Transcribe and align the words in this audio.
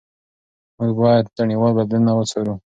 موږ 0.77 0.91
باید 1.01 1.25
نړیوال 1.39 1.71
بدلونونه 1.77 2.11
وڅارو. 2.15 2.53